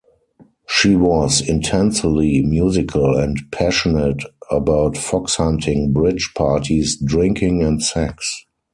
[0.67, 8.47] She was intensely musical and passionate about fox hunting, bridge, parties, drinking and sex.